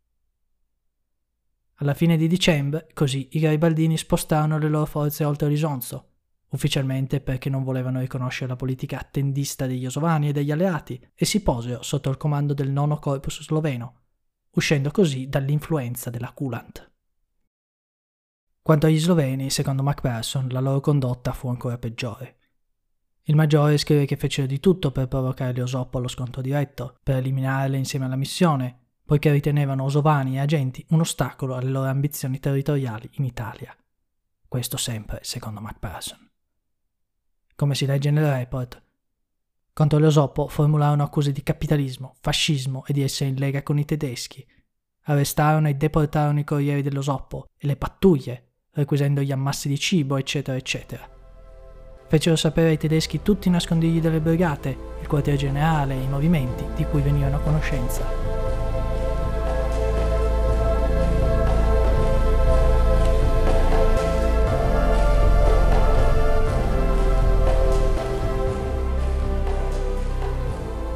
Alla 1.80 1.94
fine 1.94 2.16
di 2.16 2.26
dicembre, 2.26 2.88
così, 2.94 3.28
i 3.32 3.38
garibaldini 3.38 3.96
spostarono 3.96 4.58
le 4.58 4.68
loro 4.68 4.86
forze 4.86 5.24
oltre 5.24 5.48
Risonzo, 5.48 6.06
ufficialmente 6.50 7.20
perché 7.20 7.50
non 7.50 7.62
volevano 7.62 8.00
riconoscere 8.00 8.48
la 8.48 8.56
politica 8.56 8.98
attendista 8.98 9.66
degli 9.66 9.86
Osovani 9.86 10.28
e 10.28 10.32
degli 10.32 10.50
alleati, 10.50 11.00
e 11.14 11.24
si 11.24 11.42
posero 11.42 11.82
sotto 11.82 12.10
il 12.10 12.16
comando 12.16 12.54
del 12.54 12.70
nono 12.70 12.98
corpus 12.98 13.42
sloveno, 13.42 14.00
uscendo 14.52 14.90
così 14.90 15.28
dall'influenza 15.28 16.10
della 16.10 16.32
Kulant. 16.32 16.90
Quanto 18.62 18.86
agli 18.86 18.98
sloveni, 18.98 19.48
secondo 19.50 19.82
Macpherson, 19.82 20.48
la 20.48 20.60
loro 20.60 20.80
condotta 20.80 21.32
fu 21.32 21.48
ancora 21.48 21.78
peggiore. 21.78 22.37
Il 23.24 23.36
maggiore 23.36 23.76
scrive 23.76 24.06
che 24.06 24.16
fecero 24.16 24.46
di 24.46 24.60
tutto 24.60 24.90
per 24.90 25.08
provocare 25.08 25.52
le 25.52 25.62
Osoppo 25.62 25.98
allo 25.98 26.08
scontro 26.08 26.40
diretto, 26.40 26.98
per 27.02 27.16
eliminarle 27.16 27.76
insieme 27.76 28.06
alla 28.06 28.16
missione, 28.16 28.86
poiché 29.04 29.30
ritenevano 29.30 29.84
osovani 29.84 30.36
e 30.36 30.40
agenti 30.40 30.84
un 30.90 31.00
ostacolo 31.00 31.54
alle 31.54 31.70
loro 31.70 31.88
ambizioni 31.88 32.38
territoriali 32.38 33.08
in 33.12 33.24
Italia. 33.24 33.74
Questo 34.46 34.76
sempre 34.76 35.20
secondo 35.22 35.60
Macpherson. 35.60 36.30
Come 37.54 37.74
si 37.74 37.86
legge 37.86 38.10
nel 38.10 38.30
report, 38.30 38.82
contro 39.72 39.98
le 39.98 40.06
Osoppo 40.06 40.48
formularono 40.48 41.02
accuse 41.02 41.32
di 41.32 41.42
capitalismo, 41.42 42.16
fascismo 42.20 42.84
e 42.86 42.92
di 42.92 43.02
essere 43.02 43.30
in 43.30 43.36
lega 43.36 43.62
con 43.62 43.78
i 43.78 43.84
tedeschi. 43.84 44.46
Arrestarono 45.02 45.68
e 45.68 45.74
deportarono 45.74 46.38
i 46.38 46.44
corrieri 46.44 46.82
dell'Osoppo 46.82 47.48
e 47.56 47.66
le 47.66 47.76
pattuglie 47.76 48.48
requisendo 48.72 49.22
gli 49.22 49.32
ammassi 49.32 49.68
di 49.68 49.78
cibo, 49.78 50.16
eccetera, 50.16 50.56
eccetera. 50.56 51.17
Fecero 52.08 52.36
sapere 52.36 52.70
ai 52.70 52.78
tedeschi 52.78 53.20
tutti 53.20 53.48
i 53.48 53.50
nascondigli 53.50 54.00
delle 54.00 54.20
brigate, 54.20 54.76
il 55.00 55.06
quartier 55.06 55.36
generale 55.36 55.92
e 55.92 56.02
i 56.02 56.08
movimenti 56.08 56.64
di 56.74 56.86
cui 56.86 57.02
venivano 57.02 57.36
a 57.36 57.40
conoscenza. 57.40 58.02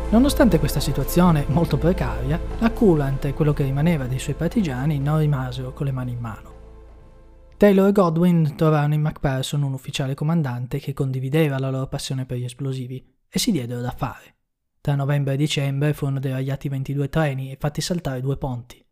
Nonostante 0.08 0.58
questa 0.58 0.80
situazione 0.80 1.44
molto 1.48 1.76
precaria, 1.76 2.40
la 2.58 2.70
Coolant 2.70 3.26
e 3.26 3.34
quello 3.34 3.52
che 3.52 3.64
rimaneva 3.64 4.06
dei 4.06 4.18
suoi 4.18 4.34
partigiani 4.34 4.98
non 4.98 5.18
rimasero 5.18 5.74
con 5.74 5.84
le 5.84 5.92
mani 5.92 6.12
in 6.12 6.18
mano. 6.18 6.51
Taylor 7.62 7.86
e 7.86 7.92
Godwin 7.92 8.56
trovarono 8.56 8.94
in 8.94 9.02
MacPherson 9.02 9.62
un 9.62 9.72
ufficiale 9.72 10.14
comandante 10.14 10.80
che 10.80 10.92
condivideva 10.92 11.60
la 11.60 11.70
loro 11.70 11.86
passione 11.86 12.26
per 12.26 12.36
gli 12.36 12.42
esplosivi 12.42 13.06
e 13.28 13.38
si 13.38 13.52
diedero 13.52 13.80
da 13.80 13.92
fare. 13.92 14.34
Tra 14.80 14.96
novembre 14.96 15.34
e 15.34 15.36
dicembre 15.36 15.92
furono 15.92 16.18
deragliati 16.18 16.68
22 16.68 17.08
treni 17.08 17.52
e 17.52 17.56
fatti 17.60 17.80
saltare 17.80 18.20
due 18.20 18.36
ponti. 18.36 18.84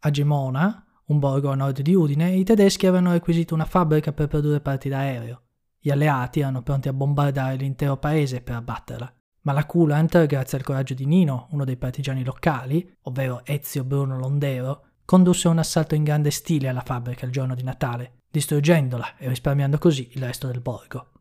A 0.00 0.10
Gemona, 0.10 0.84
un 1.06 1.18
borgo 1.18 1.48
a 1.48 1.54
nord 1.54 1.80
di 1.80 1.94
Udine, 1.94 2.34
i 2.34 2.44
tedeschi 2.44 2.86
avevano 2.86 3.12
requisito 3.12 3.54
una 3.54 3.64
fabbrica 3.64 4.12
per 4.12 4.26
produrre 4.26 4.60
parti 4.60 4.90
d'aereo. 4.90 5.44
Gli 5.78 5.88
alleati 5.88 6.40
erano 6.40 6.60
pronti 6.62 6.88
a 6.88 6.92
bombardare 6.92 7.56
l'intero 7.56 7.96
paese 7.96 8.42
per 8.42 8.56
abbatterla. 8.56 9.14
Ma 9.44 9.52
la 9.52 9.64
Coolant, 9.64 10.26
grazie 10.26 10.58
al 10.58 10.64
coraggio 10.64 10.92
di 10.92 11.06
Nino, 11.06 11.48
uno 11.52 11.64
dei 11.64 11.78
partigiani 11.78 12.22
locali, 12.22 12.86
ovvero 13.04 13.40
Ezio 13.46 13.82
Bruno 13.82 14.18
Londero, 14.18 14.95
condusse 15.06 15.48
un 15.48 15.58
assalto 15.58 15.94
in 15.94 16.04
grande 16.04 16.30
stile 16.30 16.68
alla 16.68 16.82
fabbrica 16.82 17.24
il 17.24 17.32
giorno 17.32 17.54
di 17.54 17.62
Natale, 17.62 18.24
distruggendola 18.28 19.16
e 19.16 19.28
risparmiando 19.28 19.78
così 19.78 20.10
il 20.12 20.22
resto 20.22 20.48
del 20.48 20.60
borgo. 20.60 21.12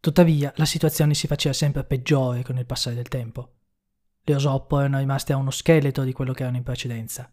Tuttavia, 0.00 0.50
la 0.56 0.64
situazione 0.64 1.12
si 1.12 1.26
faceva 1.26 1.52
sempre 1.52 1.84
peggiore 1.84 2.42
con 2.42 2.56
il 2.56 2.64
passare 2.64 2.96
del 2.96 3.08
tempo. 3.08 3.56
Le 4.22 4.34
Osoppo 4.34 4.78
erano 4.78 4.98
rimaste 4.98 5.34
a 5.34 5.36
uno 5.36 5.50
scheletro 5.50 6.04
di 6.04 6.12
quello 6.12 6.32
che 6.32 6.42
erano 6.42 6.56
in 6.56 6.62
precedenza. 6.62 7.30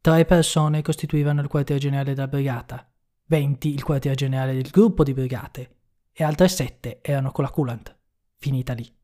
Tre 0.00 0.24
persone 0.24 0.80
costituivano 0.80 1.42
il 1.42 1.48
quartier 1.48 1.78
generale 1.78 2.14
della 2.14 2.28
brigata, 2.28 2.90
20 3.26 3.74
il 3.74 3.82
quartier 3.82 4.14
generale 4.14 4.54
del 4.54 4.70
gruppo 4.70 5.02
di 5.02 5.12
brigate 5.12 5.76
e 6.12 6.24
altre 6.24 6.48
sette 6.48 7.00
erano 7.02 7.32
con 7.32 7.44
la 7.44 7.50
Coolant, 7.50 7.94
finita 8.36 8.72
lì. 8.72 8.95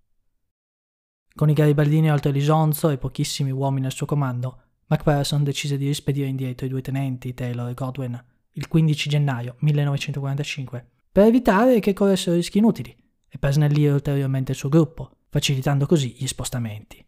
Con 1.34 1.48
i 1.48 1.54
garibaldini 1.54 2.10
oltre 2.10 2.30
l'Isonzo 2.30 2.90
e 2.90 2.98
pochissimi 2.98 3.50
uomini 3.50 3.86
al 3.86 3.92
suo 3.92 4.06
comando, 4.06 4.60
MacPherson 4.86 5.42
decise 5.42 5.78
di 5.78 5.86
rispedire 5.86 6.26
indietro 6.26 6.66
i 6.66 6.68
due 6.68 6.82
tenenti, 6.82 7.32
Taylor 7.32 7.68
e 7.68 7.74
Godwin, 7.74 8.24
il 8.52 8.68
15 8.68 9.08
gennaio 9.08 9.56
1945, 9.60 10.86
per 11.10 11.26
evitare 11.26 11.80
che 11.80 11.94
corressero 11.94 12.36
rischi 12.36 12.58
inutili 12.58 12.94
e 13.28 13.38
per 13.38 13.52
snellire 13.52 13.92
ulteriormente 13.92 14.52
il 14.52 14.58
suo 14.58 14.68
gruppo, 14.68 15.10
facilitando 15.30 15.86
così 15.86 16.14
gli 16.18 16.26
spostamenti. 16.26 17.02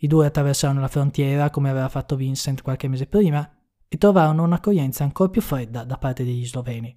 I 0.00 0.06
due 0.06 0.26
attraversarono 0.26 0.80
la 0.80 0.86
frontiera 0.86 1.50
come 1.50 1.70
aveva 1.70 1.88
fatto 1.88 2.14
Vincent 2.14 2.62
qualche 2.62 2.86
mese 2.86 3.06
prima 3.06 3.48
e 3.88 3.98
trovarono 3.98 4.44
un'accoglienza 4.44 5.02
ancora 5.02 5.30
più 5.30 5.40
fredda 5.40 5.82
da 5.82 5.98
parte 5.98 6.22
degli 6.22 6.46
sloveni. 6.46 6.96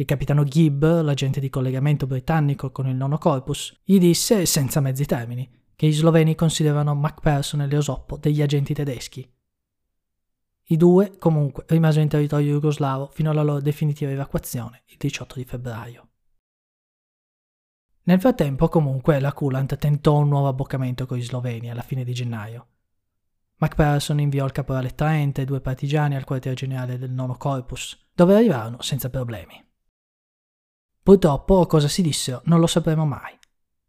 Il 0.00 0.06
capitano 0.06 0.44
Gibb, 0.44 0.82
l'agente 0.82 1.40
di 1.40 1.50
collegamento 1.50 2.06
britannico 2.06 2.70
con 2.70 2.88
il 2.88 2.94
nono 2.94 3.18
corpus, 3.18 3.78
gli 3.84 3.98
disse, 3.98 4.46
senza 4.46 4.80
mezzi 4.80 5.04
termini, 5.04 5.46
che 5.76 5.88
gli 5.88 5.92
sloveni 5.92 6.34
considerano 6.34 6.94
Macpherson 6.94 7.60
e 7.60 7.66
Leosoppo 7.66 8.16
degli 8.16 8.40
agenti 8.40 8.72
tedeschi. 8.72 9.30
I 10.68 10.76
due, 10.78 11.18
comunque, 11.18 11.66
rimasero 11.68 12.02
in 12.02 12.08
territorio 12.08 12.54
jugoslavo 12.54 13.10
fino 13.12 13.30
alla 13.30 13.42
loro 13.42 13.60
definitiva 13.60 14.10
evacuazione 14.10 14.84
il 14.86 14.96
18 14.96 15.34
di 15.34 15.44
febbraio. 15.44 16.08
Nel 18.04 18.20
frattempo, 18.20 18.70
comunque, 18.70 19.20
la 19.20 19.34
Coolant 19.34 19.76
tentò 19.76 20.16
un 20.16 20.28
nuovo 20.28 20.48
abboccamento 20.48 21.04
con 21.04 21.18
gli 21.18 21.22
sloveni 21.22 21.70
alla 21.70 21.82
fine 21.82 22.04
di 22.04 22.14
gennaio. 22.14 22.66
Macpherson 23.56 24.18
inviò 24.18 24.46
il 24.46 24.52
caporale 24.52 24.94
Trent 24.94 25.40
e 25.40 25.44
due 25.44 25.60
partigiani 25.60 26.16
al 26.16 26.24
quartier 26.24 26.54
generale 26.54 26.96
del 26.96 27.10
nono 27.10 27.36
corpus, 27.36 28.08
dove 28.14 28.34
arrivarono 28.34 28.80
senza 28.80 29.10
problemi. 29.10 29.68
Purtroppo 31.10 31.66
cosa 31.66 31.88
si 31.88 32.02
dissero 32.02 32.40
non 32.44 32.60
lo 32.60 32.68
sapremo 32.68 33.04
mai, 33.04 33.36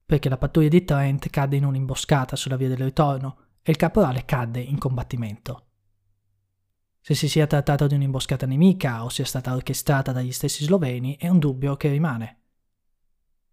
perché 0.04 0.28
la 0.28 0.40
pattuglia 0.40 0.70
di 0.70 0.84
Trent 0.84 1.30
cadde 1.30 1.56
in 1.56 1.66
un'imboscata 1.66 2.36
sulla 2.36 2.56
via 2.56 2.68
del 2.68 2.80
ritorno 2.80 3.38
e 3.62 3.70
il 3.70 3.78
caporale 3.78 4.26
cadde 4.26 4.60
in 4.60 4.80
combattimento. 4.80 5.68
Se 7.00 7.14
si 7.14 7.30
sia 7.30 7.46
trattato 7.46 7.86
di 7.86 7.94
un'imboscata 7.94 8.48
nemica 8.48 9.04
o 9.04 9.10
sia 9.10 9.24
stata 9.24 9.54
orchestrata 9.54 10.12
dagli 10.12 10.32
stessi 10.32 10.64
sloveni 10.64 11.16
è 11.18 11.28
un 11.28 11.38
dubbio 11.38 11.78
che 11.78 11.90
rimane. 11.90 12.40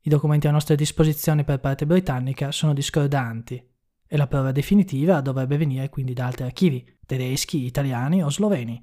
I 0.01 0.09
documenti 0.09 0.49
a 0.49 0.51
nostra 0.51 0.75
disposizione 0.75 1.45
per 1.45 1.61
parte 1.61 1.85
britannica 1.85 2.51
sono 2.53 2.73
discordanti 2.73 3.63
e 4.07 4.17
la 4.17 4.29
prova 4.29 4.51
definitiva 4.51 5.21
dovrebbe 5.21 5.59
venire 5.59 5.91
quindi 5.91 6.15
da 6.15 6.25
altri 6.25 6.45
archivi, 6.45 6.91
tedeschi, 7.05 7.67
italiani 7.67 8.25
o 8.25 8.31
sloveni. 8.31 8.83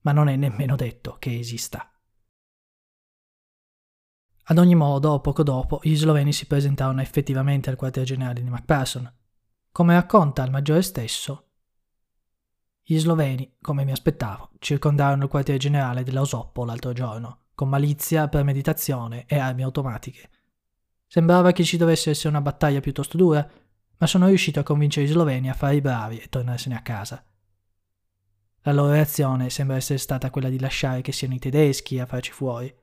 Ma 0.00 0.12
non 0.12 0.28
è 0.28 0.36
nemmeno 0.36 0.74
detto 0.74 1.16
che 1.18 1.38
esista. 1.38 1.84
Ad 4.50 4.58
ogni 4.58 4.74
modo, 4.74 5.20
poco 5.20 5.44
dopo, 5.44 5.78
gli 5.80 5.94
sloveni 5.94 6.32
si 6.32 6.46
presentarono 6.46 7.00
effettivamente 7.00 7.70
al 7.70 7.76
quartier 7.76 8.04
generale 8.04 8.42
di 8.42 8.50
Macpherson. 8.50 9.08
Come 9.70 9.94
racconta 9.94 10.42
il 10.42 10.50
maggiore 10.50 10.82
stesso, 10.82 11.50
gli 12.82 12.98
sloveni, 12.98 13.54
come 13.60 13.84
mi 13.84 13.92
aspettavo, 13.92 14.50
circondarono 14.58 15.22
il 15.22 15.30
quartier 15.30 15.56
generale 15.56 16.02
della 16.02 16.22
Osoppo 16.22 16.64
l'altro 16.64 16.92
giorno, 16.92 17.42
con 17.54 17.68
malizia, 17.68 18.26
premeditazione 18.26 19.24
e 19.28 19.38
armi 19.38 19.62
automatiche. 19.62 20.28
Sembrava 21.06 21.52
che 21.52 21.62
ci 21.62 21.76
dovesse 21.76 22.10
essere 22.10 22.30
una 22.30 22.40
battaglia 22.40 22.80
piuttosto 22.80 23.16
dura, 23.16 23.48
ma 23.98 24.06
sono 24.08 24.26
riuscito 24.26 24.58
a 24.58 24.64
convincere 24.64 25.06
gli 25.06 25.10
sloveni 25.10 25.48
a 25.48 25.54
fare 25.54 25.76
i 25.76 25.80
bravi 25.80 26.18
e 26.18 26.28
tornarsene 26.28 26.74
a 26.74 26.82
casa. 26.82 27.24
La 28.62 28.72
loro 28.72 28.90
reazione 28.90 29.48
sembra 29.48 29.76
essere 29.76 30.00
stata 30.00 30.28
quella 30.30 30.48
di 30.48 30.58
lasciare 30.58 31.02
che 31.02 31.12
siano 31.12 31.34
i 31.34 31.38
tedeschi 31.38 32.00
a 32.00 32.06
farci 32.06 32.32
fuori, 32.32 32.78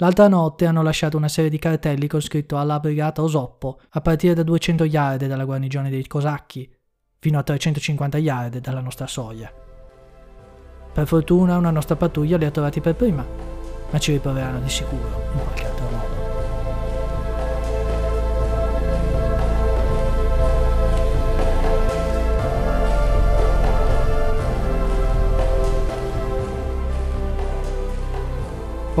L'altra 0.00 0.28
notte 0.28 0.64
hanno 0.64 0.82
lasciato 0.82 1.18
una 1.18 1.28
serie 1.28 1.50
di 1.50 1.58
cartelli 1.58 2.06
con 2.06 2.22
scritto 2.22 2.56
alla 2.56 2.80
brigata 2.80 3.22
Osoppo 3.22 3.80
a 3.90 4.00
partire 4.00 4.32
da 4.32 4.42
200 4.42 4.84
yard 4.84 5.26
dalla 5.26 5.44
guarnigione 5.44 5.90
dei 5.90 6.06
cosacchi 6.06 6.66
fino 7.18 7.38
a 7.38 7.42
350 7.42 8.16
yard 8.16 8.58
dalla 8.60 8.80
nostra 8.80 9.06
soglia. 9.06 9.52
Per 10.92 11.06
fortuna 11.06 11.58
una 11.58 11.70
nostra 11.70 11.96
pattuglia 11.96 12.38
li 12.38 12.46
ha 12.46 12.50
trovati 12.50 12.80
per 12.80 12.94
prima, 12.94 13.26
ma 13.90 13.98
ci 13.98 14.12
riproveranno 14.12 14.60
di 14.60 14.70
sicuro 14.70 15.22
in 15.34 15.42
qualche 15.42 15.66
altro 15.66 15.89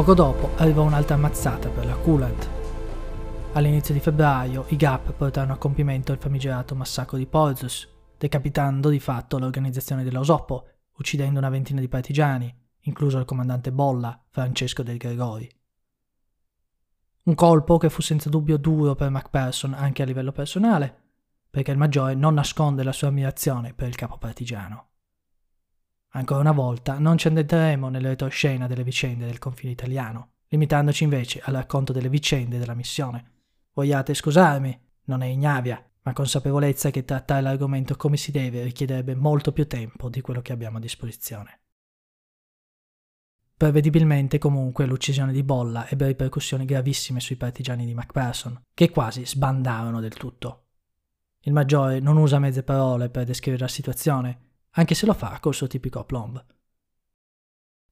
Poco 0.00 0.14
dopo 0.14 0.52
arrivò 0.56 0.82
un'altra 0.82 1.14
ammazzata 1.14 1.68
per 1.68 1.84
la 1.84 1.94
Coolant. 1.94 2.48
All'inizio 3.52 3.92
di 3.92 4.00
febbraio 4.00 4.64
i 4.68 4.76
Gap 4.76 5.12
portarono 5.12 5.52
a 5.52 5.58
compimento 5.58 6.10
il 6.10 6.18
famigerato 6.18 6.74
massacro 6.74 7.18
di 7.18 7.26
Porzus, 7.26 7.86
decapitando 8.16 8.88
di 8.88 8.98
fatto 8.98 9.38
l'organizzazione 9.38 10.02
dell'Osoppo, 10.02 10.68
uccidendo 10.96 11.38
una 11.38 11.50
ventina 11.50 11.80
di 11.80 11.88
partigiani, 11.88 12.50
incluso 12.84 13.18
il 13.18 13.26
comandante 13.26 13.72
Bolla, 13.72 14.18
Francesco 14.30 14.82
del 14.82 14.96
Gregori. 14.96 15.46
Un 17.24 17.34
colpo 17.34 17.76
che 17.76 17.90
fu 17.90 18.00
senza 18.00 18.30
dubbio 18.30 18.56
duro 18.56 18.94
per 18.94 19.10
Macpherson 19.10 19.74
anche 19.74 20.00
a 20.00 20.06
livello 20.06 20.32
personale, 20.32 20.96
perché 21.50 21.72
il 21.72 21.76
maggiore 21.76 22.14
non 22.14 22.32
nasconde 22.32 22.84
la 22.84 22.92
sua 22.92 23.08
ammirazione 23.08 23.74
per 23.74 23.88
il 23.88 23.96
capo 23.96 24.16
partigiano. 24.16 24.89
Ancora 26.12 26.40
una 26.40 26.52
volta 26.52 26.98
non 26.98 27.18
ci 27.18 27.28
addentreremo 27.28 27.88
nelle 27.88 28.08
retroscena 28.08 28.66
delle 28.66 28.82
vicende 28.82 29.26
del 29.26 29.38
confine 29.38 29.72
italiano, 29.72 30.32
limitandoci 30.48 31.04
invece 31.04 31.40
al 31.44 31.54
racconto 31.54 31.92
delle 31.92 32.08
vicende 32.08 32.58
della 32.58 32.74
missione. 32.74 33.30
Vogliate 33.72 34.14
scusarmi, 34.14 34.78
non 35.04 35.22
è 35.22 35.26
Ignavia, 35.26 35.84
ma 36.02 36.12
consapevolezza 36.12 36.90
che 36.90 37.04
trattare 37.04 37.42
l'argomento 37.42 37.94
come 37.94 38.16
si 38.16 38.32
deve 38.32 38.64
richiederebbe 38.64 39.14
molto 39.14 39.52
più 39.52 39.66
tempo 39.66 40.08
di 40.08 40.20
quello 40.20 40.40
che 40.40 40.52
abbiamo 40.52 40.78
a 40.78 40.80
disposizione. 40.80 41.60
Prevedibilmente 43.56 44.38
comunque 44.38 44.86
l'uccisione 44.86 45.32
di 45.32 45.42
Bolla 45.42 45.86
ebbe 45.88 46.06
ripercussioni 46.06 46.64
gravissime 46.64 47.20
sui 47.20 47.36
partigiani 47.36 47.84
di 47.84 47.94
Macpherson, 47.94 48.58
che 48.72 48.90
quasi 48.90 49.26
sbandarono 49.26 50.00
del 50.00 50.14
tutto. 50.14 50.64
Il 51.40 51.52
maggiore 51.52 52.00
non 52.00 52.16
usa 52.16 52.38
mezze 52.38 52.62
parole 52.62 53.10
per 53.10 53.26
descrivere 53.26 53.64
la 53.64 53.68
situazione, 53.68 54.49
anche 54.72 54.94
se 54.94 55.06
lo 55.06 55.14
fa 55.14 55.38
col 55.40 55.54
suo 55.54 55.66
tipico 55.66 56.00
aplomb. 56.00 56.44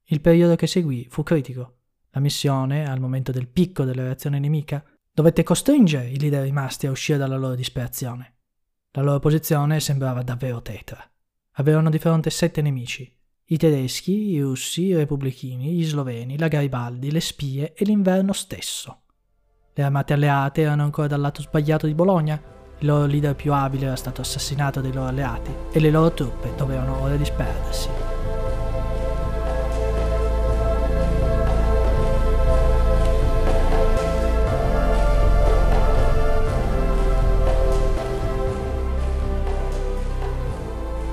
Il 0.05 0.21
periodo 0.21 0.57
che 0.57 0.67
seguì 0.67 1.07
fu 1.11 1.23
critico. 1.23 1.77
La 2.11 2.21
missione, 2.21 2.89
al 2.89 3.01
momento 3.01 3.33
del 3.33 3.49
picco 3.49 3.85
della 3.85 4.05
reazione 4.05 4.39
nemica, 4.39 4.83
dovette 5.13 5.43
costringere 5.43 6.09
i 6.09 6.19
leader 6.19 6.43
rimasti 6.43 6.87
a 6.87 6.91
uscire 6.91 7.19
dalla 7.19 7.37
loro 7.37 7.55
disperazione. 7.55 8.37
La 8.93 9.03
loro 9.03 9.19
posizione 9.19 9.81
sembrava 9.81 10.23
davvero 10.23 10.63
tetra. 10.63 11.07
Avevano 11.53 11.91
di 11.91 11.99
fronte 11.99 12.31
sette 12.31 12.63
nemici, 12.63 13.15
i 13.51 13.57
tedeschi, 13.57 14.31
i 14.31 14.41
russi, 14.41 14.85
i 14.85 14.95
repubblichini, 14.95 15.73
gli 15.73 15.85
sloveni, 15.85 16.39
la 16.39 16.49
Garibaldi, 16.49 17.11
le 17.11 17.21
spie 17.21 17.73
e 17.75 17.85
l'inverno 17.85 18.33
stesso. 18.33 19.03
Le 19.73 19.83
armate 19.83 20.13
alleate 20.13 20.63
erano 20.63 20.83
ancora 20.83 21.07
dal 21.07 21.21
lato 21.21 21.41
sbagliato 21.41 21.87
di 21.87 21.95
Bologna, 21.95 22.41
il 22.81 22.87
loro 22.87 23.07
leader 23.07 23.35
più 23.35 23.53
abile 23.53 23.87
era 23.87 23.97
stato 23.97 24.21
assassinato 24.21 24.81
dai 24.81 24.93
loro 24.93 25.09
alleati 25.09 25.53
e 25.73 25.81
le 25.81 25.91
loro 25.91 26.13
truppe 26.13 26.53
dovevano 26.57 27.03
ora 27.03 27.17
disperdersi. 27.17 27.89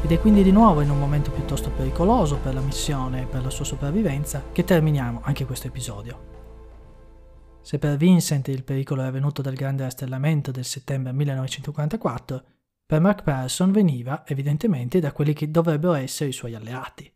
Ed 0.04 0.12
è 0.12 0.20
quindi 0.20 0.44
di 0.44 0.52
nuovo 0.52 0.82
in 0.82 0.92
un 0.92 1.00
momento 1.00 1.32
piuttosto 1.32 1.72
pericoloso 1.72 2.38
per 2.38 2.54
la 2.54 2.62
missione 2.62 3.24
e 3.24 3.26
per 3.26 3.42
la 3.42 3.50
sua 3.50 3.66
sopravvivenza 3.66 4.44
che 4.52 4.64
terminiamo 4.64 5.22
anche 5.24 5.48
questo 5.48 5.66
episodio. 5.66 6.35
Se 7.66 7.80
per 7.80 7.98
Vincent 7.98 8.48
il 8.50 8.64
pericolo 8.64 9.02
era 9.02 9.10
venuto 9.10 9.42
dal 9.42 9.56
grande 9.56 9.82
rastellamento 9.82 10.52
del 10.52 10.66
settembre 10.66 11.12
1944, 11.14 12.44
per 12.86 13.02
Mark 13.02 13.24
Persson 13.24 13.72
veniva 13.72 14.24
evidentemente 14.28 15.00
da 15.00 15.12
quelli 15.12 15.34
che 15.34 15.50
dovrebbero 15.50 15.94
essere 15.94 16.30
i 16.30 16.34
suoi 16.34 16.54
alleati. 16.54 17.12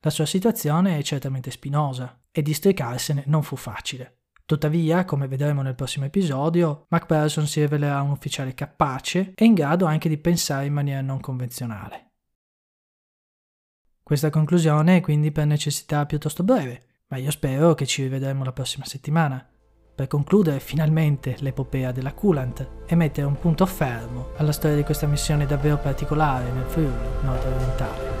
La 0.00 0.10
sua 0.10 0.26
situazione 0.26 0.98
è 0.98 1.02
certamente 1.02 1.50
spinosa 1.50 2.24
e 2.30 2.42
districarsene 2.42 3.22
non 3.28 3.42
fu 3.42 3.56
facile. 3.56 4.24
Tuttavia, 4.44 5.06
come 5.06 5.28
vedremo 5.28 5.62
nel 5.62 5.74
prossimo 5.74 6.04
episodio, 6.04 6.84
Mark 6.90 7.06
Persson 7.06 7.46
si 7.46 7.60
rivelerà 7.60 8.02
un 8.02 8.10
ufficiale 8.10 8.52
capace 8.52 9.32
e 9.34 9.46
in 9.46 9.54
grado 9.54 9.86
anche 9.86 10.10
di 10.10 10.18
pensare 10.18 10.66
in 10.66 10.74
maniera 10.74 11.00
non 11.00 11.20
convenzionale. 11.20 12.10
Questa 14.02 14.28
conclusione 14.28 14.98
è 14.98 15.00
quindi 15.00 15.32
per 15.32 15.46
necessità 15.46 16.04
piuttosto 16.04 16.42
breve, 16.42 16.85
ma 17.08 17.16
io 17.18 17.30
spero 17.30 17.74
che 17.74 17.86
ci 17.86 18.02
rivedremo 18.02 18.42
la 18.42 18.52
prossima 18.52 18.84
settimana 18.84 19.46
per 19.94 20.08
concludere 20.08 20.60
finalmente 20.60 21.36
l'epopea 21.38 21.90
della 21.90 22.12
Coolant 22.12 22.84
e 22.86 22.94
mettere 22.94 23.26
un 23.26 23.38
punto 23.38 23.64
fermo 23.64 24.32
alla 24.36 24.52
storia 24.52 24.76
di 24.76 24.82
questa 24.82 25.06
missione 25.06 25.46
davvero 25.46 25.78
particolare 25.78 26.50
nel 26.50 26.66
Friuli 26.66 26.92
nord-orientale. 27.22 28.15